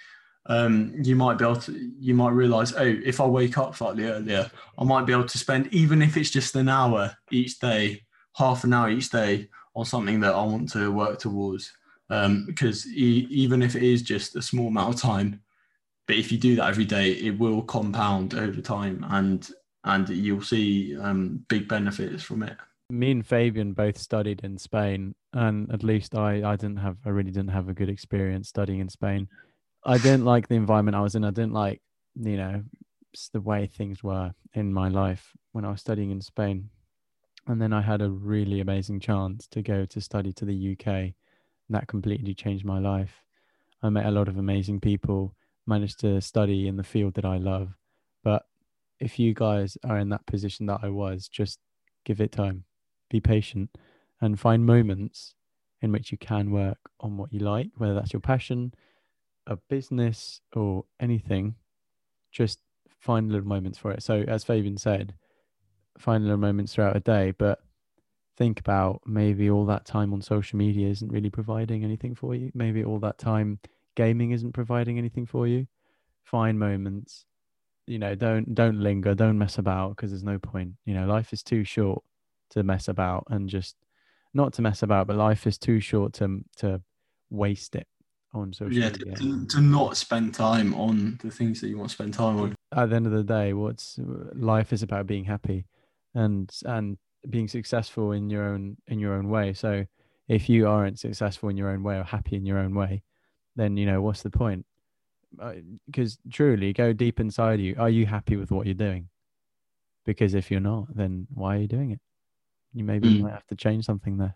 um, 0.48 0.94
you 1.02 1.16
might 1.16 1.38
be 1.38 1.46
able 1.46 1.58
to 1.58 1.92
you 2.00 2.14
might 2.14 2.32
realize 2.32 2.74
oh 2.76 2.96
if 3.06 3.20
i 3.20 3.26
wake 3.26 3.58
up 3.58 3.76
slightly 3.76 4.06
earlier 4.06 4.50
i 4.78 4.84
might 4.84 5.06
be 5.06 5.14
able 5.14 5.26
to 5.26 5.38
spend 5.38 5.72
even 5.74 6.02
if 6.02 6.18
it's 6.18 6.30
just 6.30 6.56
an 6.56 6.70
hour 6.70 7.16
each 7.32 7.60
day 7.60 8.02
half 8.36 8.64
an 8.64 8.74
hour 8.74 8.90
each 8.90 9.10
day 9.10 9.50
on 9.76 9.86
something 9.86 10.20
that 10.20 10.34
i 10.34 10.44
want 10.44 10.70
to 10.70 10.92
work 10.92 11.20
towards. 11.20 11.74
Um, 12.10 12.46
because 12.46 12.88
e- 12.88 13.28
even 13.30 13.62
if 13.62 13.76
it 13.76 13.84
is 13.84 14.02
just 14.02 14.38
a 14.38 14.42
small 14.42 14.68
amount 14.68 14.96
of 14.96 15.02
time 15.02 15.42
but 16.08 16.16
if 16.16 16.32
you 16.32 16.38
do 16.38 16.56
that 16.56 16.70
every 16.70 16.86
day 16.86 17.12
it 17.12 17.38
will 17.38 17.62
compound 17.62 18.34
over 18.34 18.62
time 18.62 19.06
and 19.10 19.50
and 19.84 20.08
you'll 20.08 20.42
see 20.42 20.98
um, 20.98 21.46
big 21.50 21.68
benefits 21.68 22.24
from 22.24 22.44
it. 22.44 22.56
Me 22.90 23.12
and 23.12 23.26
fabian 23.26 23.74
both 23.74 23.98
studied 23.98 24.40
in 24.46 24.58
spain 24.58 25.16
and 25.34 25.70
at 25.74 25.84
least 25.84 26.16
i 26.16 26.50
i 26.50 26.56
didn't 26.56 26.78
have 26.78 26.96
i 27.06 27.10
really 27.10 27.32
didn't 27.32 27.50
have 27.50 27.68
a 27.68 27.74
good 27.74 27.90
experience 27.90 28.48
studying 28.48 28.80
in 28.80 28.88
spain 28.88 29.28
I 29.88 29.98
didn't 29.98 30.26
like 30.26 30.50
the 30.50 30.56
environment 30.56 30.98
I 30.98 31.02
was 31.02 31.16
in. 31.16 31.24
I 31.24 31.32
didn't 31.32 31.54
like, 31.54 31.82
you 32.16 32.36
know, 32.36 32.62
the 33.32 33.40
way 33.40 33.68
things 33.68 34.04
were 34.04 34.34
in 34.54 34.74
my 34.74 34.90
life 34.90 35.32
when 35.54 35.64
I 35.64 35.72
was 35.72 35.80
studying 35.80 36.12
in 36.12 36.20
Spain. 36.20 36.70
And 37.48 37.62
then 37.62 37.72
I 37.72 37.82
had 37.82 38.02
a 38.02 38.10
really 38.10 38.60
amazing 38.60 39.00
chance 39.00 39.48
to 39.48 39.62
go 39.62 39.86
to 39.86 40.02
study 40.02 40.34
to 40.34 40.44
the 40.44 40.74
UK. 40.74 40.88
And 40.88 41.14
that 41.70 41.88
completely 41.88 42.34
changed 42.34 42.66
my 42.66 42.80
life. 42.80 43.24
I 43.82 43.88
met 43.88 44.06
a 44.06 44.12
lot 44.12 44.28
of 44.28 44.38
amazing 44.38 44.82
people, 44.82 45.34
managed 45.66 46.02
to 46.02 46.20
study 46.20 46.68
in 46.68 46.76
the 46.76 46.84
field 46.84 47.14
that 47.14 47.26
I 47.26 47.38
love. 47.38 47.78
But 48.26 48.44
if 49.00 49.18
you 49.18 49.34
guys 49.34 49.78
are 49.86 50.00
in 50.00 50.10
that 50.10 50.26
position 50.26 50.66
that 50.66 50.82
I 50.84 50.90
was, 50.90 51.30
just 51.30 51.60
give 52.04 52.20
it 52.20 52.34
time, 52.34 52.66
be 53.10 53.22
patient, 53.22 53.70
and 54.20 54.38
find 54.38 54.66
moments 54.66 55.34
in 55.82 55.94
which 55.94 56.12
you 56.12 56.18
can 56.18 56.52
work 56.52 56.90
on 57.00 57.16
what 57.16 57.32
you 57.32 57.40
like, 57.40 57.70
whether 57.78 57.94
that's 57.94 58.12
your 58.12 58.20
passion, 58.20 58.74
a 59.48 59.56
business 59.70 60.42
or 60.54 60.86
anything, 61.00 61.56
just 62.32 62.60
find 63.00 63.32
little 63.32 63.48
moments 63.48 63.78
for 63.78 63.92
it. 63.92 64.04
So, 64.04 64.24
as 64.28 64.44
Fabian 64.44 64.78
said, 64.78 65.14
find 65.98 66.24
little 66.24 66.38
moments 66.38 66.74
throughout 66.74 66.96
a 66.96 67.00
day, 67.00 67.32
but 67.32 67.60
think 68.38 68.60
about 68.60 69.02
maybe 69.06 69.50
all 69.50 69.66
that 69.66 69.86
time 69.86 70.14
on 70.14 70.22
social 70.22 70.58
media 70.58 70.90
isn't 70.90 71.12
really 71.12 71.30
providing 71.30 71.84
anything 71.84 72.14
for 72.14 72.36
you. 72.36 72.52
Maybe 72.54 72.84
all 72.84 73.00
that 73.00 73.18
time 73.18 73.60
gaming 73.96 74.32
isn't 74.32 74.54
providing 74.54 74.98
anything 74.98 75.26
for 75.26 75.48
you. 75.48 75.68
Find 76.24 76.60
moments. 76.60 77.26
You 77.88 78.00
know, 78.00 78.16
don't 78.16 78.54
don't 78.54 78.80
linger, 78.80 79.16
don't 79.16 79.38
mess 79.38 79.58
about 79.58 79.96
because 79.96 80.12
there's 80.12 80.24
no 80.24 80.38
point. 80.38 80.74
You 80.86 80.94
know, 80.94 81.08
life 81.08 81.34
is 81.34 81.42
too 81.42 81.64
short 81.64 82.04
to 82.52 82.64
mess 82.64 82.88
about 82.88 83.26
and 83.30 83.50
just 83.50 83.76
not 84.34 84.54
to 84.54 84.62
mess 84.62 84.84
about, 84.84 85.08
but 85.08 85.16
life 85.16 85.48
is 85.48 85.58
too 85.58 85.80
short 85.80 86.14
to 86.14 86.44
to 86.58 86.82
waste 87.30 87.76
it 87.76 87.88
on 88.38 88.54
social 88.54 88.78
yeah, 88.78 88.90
media. 88.90 89.16
To, 89.16 89.46
to 89.48 89.62
not 89.62 89.98
spend 89.98 90.34
time 90.34 90.74
on 90.76 91.20
the 91.22 91.32
things 91.32 91.62
that 91.62 91.68
you 91.68 91.78
want 91.78 91.90
to 91.90 91.96
spend 91.96 92.14
time 92.14 92.40
on. 92.40 92.56
At 92.76 92.90
the 92.90 92.96
end 92.96 93.06
of 93.06 93.14
the 93.14 93.24
day, 93.24 93.54
what's 93.54 94.00
life 94.34 94.74
is 94.74 94.84
about 94.84 95.08
being 95.08 95.26
happy 95.26 95.66
and 96.14 96.52
and 96.66 96.98
being 97.30 97.48
successful 97.48 98.12
in 98.12 98.30
your 98.30 98.44
own 98.44 98.78
in 98.88 99.00
your 99.00 99.14
own 99.14 99.30
way. 99.30 99.54
So 99.54 99.86
if 100.28 100.50
you 100.50 100.68
aren't 100.68 101.00
successful 101.00 101.50
in 101.50 101.58
your 101.58 101.70
own 101.70 101.84
way 101.84 101.98
or 101.98 102.04
happy 102.04 102.36
in 102.36 102.46
your 102.46 102.60
own 102.60 102.76
way, 102.76 103.04
then 103.56 103.78
you 103.78 103.86
know 103.86 104.02
what's 104.02 104.24
the 104.24 104.30
point? 104.30 104.66
Because 105.86 106.14
uh, 106.16 106.30
truly, 106.32 106.74
go 106.74 106.94
deep 106.94 107.20
inside 107.20 107.60
you. 107.60 107.76
Are 107.78 107.90
you 107.90 108.06
happy 108.06 108.36
with 108.38 108.52
what 108.52 108.66
you're 108.66 108.76
doing? 108.76 109.10
Because 110.06 110.34
if 110.34 110.50
you're 110.50 110.60
not, 110.60 110.96
then 110.96 111.28
why 111.34 111.58
are 111.58 111.60
you 111.60 111.68
doing 111.68 111.92
it? 111.92 112.00
You 112.74 112.84
maybe 112.84 113.10
mm. 113.10 113.22
might 113.22 113.34
have 113.34 113.48
to 113.48 113.56
change 113.56 113.86
something 113.86 114.18
there. 114.18 114.36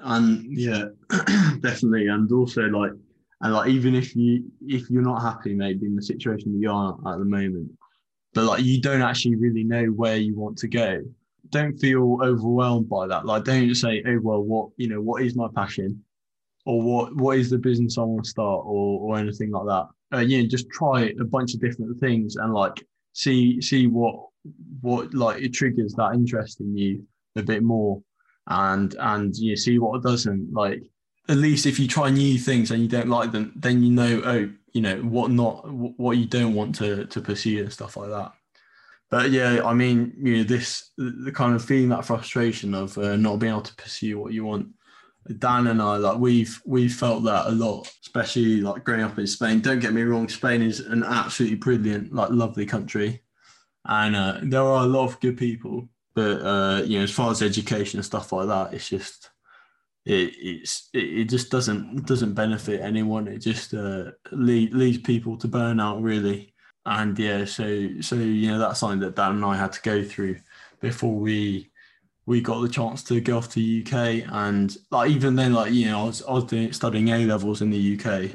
And 0.00 0.44
yeah, 0.48 0.86
definitely. 1.60 2.08
And 2.08 2.30
also 2.32 2.62
like 2.62 2.92
and 3.40 3.52
like 3.52 3.68
even 3.68 3.94
if 3.94 4.14
you 4.16 4.44
if 4.66 4.88
you're 4.90 5.02
not 5.02 5.20
happy 5.20 5.54
maybe 5.54 5.86
in 5.86 5.96
the 5.96 6.02
situation 6.02 6.52
that 6.52 6.58
you 6.58 6.70
are 6.70 6.94
at 7.06 7.18
the 7.18 7.24
moment 7.24 7.70
but 8.34 8.44
like 8.44 8.64
you 8.64 8.80
don't 8.80 9.00
actually 9.02 9.36
really 9.36 9.64
know 9.64 9.84
where 9.86 10.16
you 10.16 10.34
want 10.36 10.58
to 10.58 10.68
go. 10.68 11.00
Don't 11.50 11.78
feel 11.78 12.18
overwhelmed 12.20 12.88
by 12.88 13.06
that. 13.06 13.24
Like 13.24 13.44
don't 13.44 13.74
say 13.74 14.02
oh 14.06 14.18
well 14.20 14.42
what 14.42 14.70
you 14.76 14.88
know 14.88 15.00
what 15.00 15.22
is 15.22 15.36
my 15.36 15.46
passion? 15.54 16.02
Or 16.66 16.82
what 16.82 17.14
what 17.16 17.38
is 17.38 17.50
the 17.50 17.58
business 17.58 17.96
i 17.96 18.02
want 18.02 18.24
to 18.24 18.30
start? 18.30 18.62
Or 18.66 19.00
or 19.00 19.18
anything 19.18 19.52
like 19.52 19.66
that. 19.66 20.16
Uh, 20.16 20.20
you 20.20 20.42
know 20.42 20.48
just 20.48 20.68
try 20.70 21.12
a 21.20 21.24
bunch 21.24 21.54
of 21.54 21.60
different 21.60 21.98
things 22.00 22.36
and 22.36 22.52
like 22.52 22.84
see 23.12 23.60
see 23.60 23.86
what 23.86 24.16
what 24.80 25.14
like 25.14 25.40
it 25.40 25.54
triggers 25.54 25.94
that 25.94 26.14
interest 26.14 26.60
in 26.60 26.76
you 26.76 27.06
a 27.36 27.42
bit 27.42 27.62
more. 27.62 28.02
And 28.48 28.94
and 28.98 29.34
you 29.36 29.52
know, 29.52 29.54
see 29.54 29.78
what 29.78 29.96
it 29.96 30.02
doesn't 30.02 30.52
like 30.52 30.82
at 31.28 31.36
least 31.36 31.66
if 31.66 31.78
you 31.78 31.88
try 31.88 32.10
new 32.10 32.38
things 32.38 32.70
and 32.70 32.82
you 32.82 32.88
don't 32.88 33.08
like 33.08 33.32
them, 33.32 33.52
then 33.56 33.82
you 33.82 33.90
know, 33.90 34.22
oh, 34.24 34.50
you 34.72 34.80
know 34.80 34.96
what 34.98 35.30
not 35.30 35.70
what 35.72 36.16
you 36.18 36.26
don't 36.26 36.54
want 36.54 36.74
to 36.76 37.06
to 37.06 37.20
pursue 37.20 37.62
and 37.62 37.72
stuff 37.72 37.96
like 37.96 38.10
that. 38.10 38.32
But 39.10 39.30
yeah, 39.30 39.62
I 39.64 39.74
mean, 39.74 40.12
you 40.18 40.38
know, 40.38 40.44
this 40.44 40.90
the 40.96 41.32
kind 41.32 41.54
of 41.54 41.64
feeling 41.64 41.90
that 41.90 42.04
frustration 42.04 42.74
of 42.74 42.98
uh, 42.98 43.16
not 43.16 43.38
being 43.38 43.52
able 43.52 43.62
to 43.62 43.74
pursue 43.76 44.18
what 44.18 44.32
you 44.32 44.44
want. 44.44 44.68
Dan 45.38 45.68
and 45.68 45.80
I, 45.80 45.96
like 45.96 46.18
we've 46.18 46.60
we've 46.66 46.94
felt 46.94 47.24
that 47.24 47.46
a 47.46 47.50
lot, 47.50 47.90
especially 48.02 48.60
like 48.60 48.84
growing 48.84 49.02
up 49.02 49.18
in 49.18 49.26
Spain. 49.26 49.60
Don't 49.60 49.80
get 49.80 49.94
me 49.94 50.02
wrong, 50.02 50.28
Spain 50.28 50.60
is 50.60 50.80
an 50.80 51.02
absolutely 51.02 51.56
brilliant, 51.56 52.12
like 52.12 52.30
lovely 52.30 52.66
country, 52.66 53.22
and 53.86 54.14
uh, 54.14 54.38
there 54.42 54.62
are 54.62 54.82
a 54.84 54.86
lot 54.86 55.06
of 55.06 55.20
good 55.20 55.38
people. 55.38 55.88
But 56.14 56.42
uh, 56.42 56.82
you 56.84 56.98
know, 56.98 57.04
as 57.04 57.10
far 57.10 57.30
as 57.30 57.40
education 57.40 57.98
and 57.98 58.04
stuff 58.04 58.32
like 58.32 58.48
that, 58.48 58.74
it's 58.74 58.88
just 58.90 59.30
it, 60.04 60.34
it's 60.36 60.90
it, 60.92 61.24
just 61.24 61.50
doesn't 61.50 62.06
doesn't 62.06 62.34
benefit 62.34 62.80
anyone. 62.80 63.26
It 63.26 63.38
just 63.38 63.72
uh, 63.72 64.10
lead, 64.32 64.74
leads 64.74 64.98
people 64.98 65.36
to 65.38 65.48
burnout 65.48 66.02
really. 66.02 66.52
And 66.86 67.18
yeah, 67.18 67.46
so 67.46 68.00
so 68.00 68.16
you 68.16 68.48
know 68.48 68.58
that's 68.58 68.80
something 68.80 69.00
that 69.00 69.16
Dan 69.16 69.32
and 69.32 69.44
I 69.44 69.56
had 69.56 69.72
to 69.72 69.80
go 69.82 70.04
through 70.04 70.36
before 70.80 71.14
we 71.14 71.70
we 72.26 72.40
got 72.40 72.60
the 72.60 72.68
chance 72.68 73.02
to 73.04 73.20
go 73.20 73.38
off 73.38 73.50
to 73.52 73.82
UK. 73.82 74.28
And 74.30 74.76
like 74.90 75.10
even 75.10 75.36
then, 75.36 75.54
like 75.54 75.72
you 75.72 75.86
know, 75.86 76.02
I 76.02 76.04
was 76.04 76.22
I 76.22 76.32
was 76.32 76.44
doing, 76.44 76.72
studying 76.72 77.08
A 77.08 77.24
levels 77.24 77.62
in 77.62 77.70
the 77.70 77.98
UK, 77.98 78.30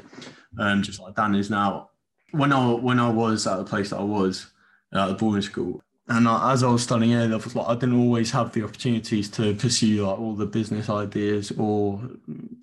um, 0.58 0.82
just 0.82 1.00
like 1.00 1.14
Dan 1.14 1.34
is 1.36 1.50
now. 1.50 1.90
When 2.32 2.52
I 2.52 2.72
when 2.72 2.98
I 2.98 3.10
was 3.10 3.46
at 3.46 3.58
the 3.58 3.64
place 3.64 3.90
that 3.90 3.98
I 3.98 4.04
was 4.04 4.50
at 4.92 5.06
the 5.06 5.14
boarding 5.14 5.42
school, 5.42 5.82
and 6.10 6.26
as 6.26 6.64
I 6.64 6.68
was 6.68 6.82
studying 6.82 7.14
A 7.14 7.26
levels, 7.26 7.54
like 7.54 7.68
I 7.68 7.74
didn't 7.74 8.00
always 8.00 8.32
have 8.32 8.52
the 8.52 8.64
opportunities 8.64 9.30
to 9.30 9.54
pursue 9.54 10.04
like 10.04 10.18
all 10.18 10.34
the 10.34 10.44
business 10.44 10.90
ideas 10.90 11.52
or 11.56 12.00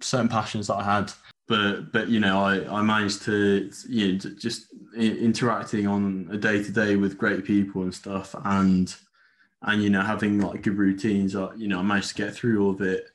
certain 0.02 0.28
passions 0.28 0.68
that 0.68 0.76
I 0.76 0.84
had. 0.84 1.14
But 1.48 1.94
but 1.94 2.10
you 2.10 2.20
know, 2.20 2.44
I 2.44 2.80
I 2.80 2.82
managed 2.82 3.24
to 3.24 3.72
you 3.88 4.12
know 4.12 4.18
just 4.18 4.68
interacting 4.98 5.88
on 5.88 6.28
a 6.30 6.38
day 6.38 6.62
to 6.62 6.72
day 6.72 6.98
with 6.98 7.18
great 7.18 7.46
people 7.46 7.84
and 7.84 7.96
stuff, 7.96 8.36
and 8.44 8.94
and 9.62 9.82
you 9.82 9.90
know 9.90 10.02
having 10.02 10.42
like 10.42 10.62
good 10.62 10.78
routines. 10.78 11.34
I, 11.34 11.54
you 11.56 11.70
know, 11.70 11.80
I 11.80 11.84
managed 11.84 12.10
to 12.10 12.16
get 12.16 12.36
through 12.36 12.62
all 12.62 12.72
of 12.72 12.82
it, 12.82 13.06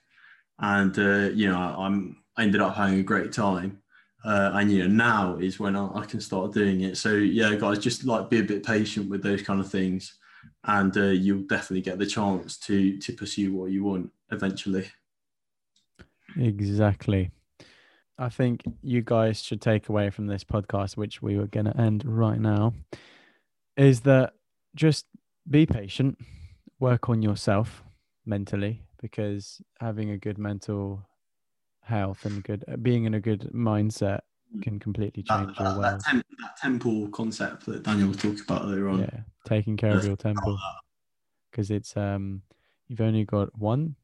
and 0.61 0.99
uh, 0.99 1.29
you 1.35 1.51
know, 1.51 1.59
I'm 1.59 2.17
I 2.39 2.45
ended 2.45 2.63
up 2.63 2.75
having 2.75 3.01
a 3.01 3.03
great 3.03 3.33
time. 3.33 3.81
Uh, 4.25 4.53
and 4.55 4.73
you 4.73 4.79
know 4.79 4.87
now 4.89 5.37
is 5.37 5.59
when 5.59 5.77
I, 5.77 5.89
I, 5.95 6.07
can 6.07 6.21
start 6.21 6.55
doing 6.55 6.83
it. 6.83 6.97
So 6.97 7.15
yeah, 7.15 7.55
guys, 7.57 7.81
just 7.81 8.05
like 8.05 8.31
be 8.31 8.39
a 8.39 8.45
bit 8.45 8.65
patient 8.65 9.11
with 9.11 9.23
those 9.23 9.43
kind 9.43 9.61
of 9.61 9.69
things 9.69 10.15
and 10.65 10.97
uh, 10.97 11.03
you'll 11.03 11.43
definitely 11.43 11.83
get 11.83 11.99
the 11.99 12.07
chance 12.07 12.57
to 12.59 12.99
to 12.99 13.13
pursue 13.13 13.53
what 13.53 13.71
you 13.71 13.85
want 13.85 14.11
eventually. 14.31 14.87
Exactly. 16.37 17.31
I 18.19 18.29
think 18.29 18.63
you 18.83 19.03
guys 19.03 19.43
should 19.43 19.61
take 19.61 19.89
away 19.89 20.11
from 20.11 20.27
this 20.27 20.45
podcast, 20.45 20.97
which 20.97 21.23
we 21.23 21.37
were 21.37 21.47
going 21.47 21.67
to 21.67 21.77
end 21.77 22.05
right 22.07 22.39
now, 22.39 22.75
is 23.77 24.01
that 24.03 24.35
just 24.75 25.07
be 25.49 25.67
patient, 25.67 26.19
work 26.79 27.09
on 27.09 27.23
yourself 27.23 27.83
mentally, 28.25 28.83
because 29.01 29.61
having 29.81 30.11
a 30.11 30.19
good 30.19 30.39
mental 30.39 31.03
health 31.83 32.25
and 32.25 32.45
good 32.45 32.65
being 32.83 33.05
in 33.05 33.15
a 33.15 33.21
good 33.21 33.51
mindset 33.53 34.21
can 34.63 34.79
completely 34.79 35.23
change 35.23 35.57
that, 35.57 35.59
your 35.59 35.73
world. 35.73 35.85
That, 35.85 36.01
temp, 36.01 36.27
that, 36.41 36.57
temple 36.57 37.09
concept 37.09 37.67
that 37.67 37.83
Daniel 37.83 38.09
was 38.09 38.19
talking 38.19 38.41
about 38.47 38.63
earlier 38.67 38.89
on. 38.89 39.01
Yeah, 39.01 39.21
taking 39.45 39.77
care 39.77 39.97
of 39.97 40.05
your 40.05 40.17
temple 40.17 40.59
because 41.51 41.71
it's 41.71 41.97
um 41.97 42.43
you've 42.89 43.01
only 43.01 43.25
got 43.25 43.57
one, 43.59 43.97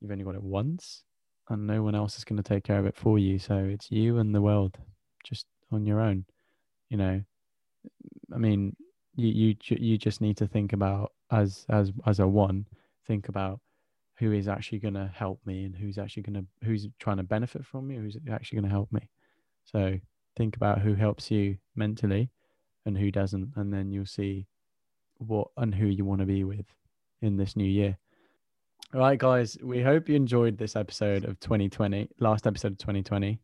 you've 0.00 0.10
only 0.10 0.24
got 0.24 0.34
it 0.34 0.42
once, 0.42 1.04
and 1.48 1.66
no 1.66 1.82
one 1.82 1.94
else 1.94 2.16
is 2.16 2.24
going 2.24 2.36
to 2.36 2.42
take 2.42 2.64
care 2.64 2.78
of 2.78 2.86
it 2.86 2.96
for 2.96 3.18
you. 3.18 3.38
So 3.38 3.56
it's 3.56 3.90
you 3.90 4.18
and 4.18 4.34
the 4.34 4.42
world 4.42 4.76
just 5.24 5.46
on 5.70 5.86
your 5.86 6.00
own. 6.00 6.24
You 6.88 6.96
know, 6.96 7.22
I 8.34 8.38
mean, 8.38 8.76
you 9.16 9.28
you 9.28 9.56
you 9.68 9.98
just 9.98 10.20
need 10.20 10.36
to 10.38 10.46
think 10.46 10.72
about 10.72 11.12
as 11.30 11.66
as 11.68 11.92
as 12.06 12.20
a 12.20 12.26
one, 12.26 12.66
think 13.06 13.28
about 13.28 13.60
who 14.18 14.32
is 14.32 14.48
actually 14.48 14.80
going 14.80 14.94
to 14.94 15.10
help 15.14 15.40
me 15.46 15.64
and 15.64 15.76
who's 15.76 15.96
actually 15.96 16.24
going 16.24 16.34
to 16.34 16.66
who's 16.66 16.88
trying 16.98 17.18
to 17.18 17.22
benefit 17.22 17.64
from 17.64 17.86
me, 17.86 17.96
who's 17.96 18.16
actually 18.30 18.56
going 18.56 18.68
to 18.68 18.74
help 18.74 18.90
me. 18.92 19.08
So 19.64 19.98
think 20.36 20.56
about 20.56 20.80
who 20.80 20.94
helps 20.94 21.30
you 21.30 21.58
mentally 21.76 22.30
and 22.86 22.96
who 22.96 23.10
doesn't, 23.10 23.52
and 23.56 23.72
then 23.72 23.90
you'll 23.90 24.06
see 24.06 24.46
what 25.18 25.48
and 25.56 25.74
who 25.74 25.86
you 25.86 26.04
want 26.04 26.20
to 26.20 26.26
be 26.26 26.44
with 26.44 26.66
in 27.20 27.36
this 27.36 27.56
new 27.56 27.68
year. 27.68 27.98
All 28.94 29.00
right, 29.00 29.18
guys, 29.18 29.58
we 29.62 29.82
hope 29.82 30.08
you 30.08 30.16
enjoyed 30.16 30.56
this 30.56 30.74
episode 30.74 31.24
of 31.24 31.38
2020, 31.40 32.08
last 32.20 32.46
episode 32.46 32.72
of 32.72 32.78
2020 32.78 33.38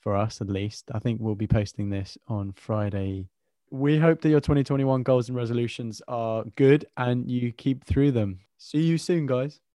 for 0.00 0.16
us 0.16 0.40
at 0.40 0.48
least. 0.48 0.90
I 0.92 0.98
think 0.98 1.20
we'll 1.20 1.34
be 1.34 1.46
posting 1.46 1.90
this 1.90 2.18
on 2.26 2.52
Friday. 2.52 3.28
We 3.70 3.98
hope 3.98 4.22
that 4.22 4.30
your 4.30 4.40
2021 4.40 5.02
goals 5.02 5.28
and 5.28 5.36
resolutions 5.36 6.02
are 6.08 6.44
good 6.56 6.86
and 6.96 7.30
you 7.30 7.52
keep 7.52 7.84
through 7.84 8.12
them. 8.12 8.40
See 8.56 8.82
you 8.82 8.98
soon, 8.98 9.26
guys. 9.26 9.60